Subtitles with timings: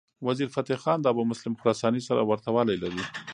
[0.27, 3.03] وزیرفتح خان د ابومسلم خراساني سره ورته والی لري.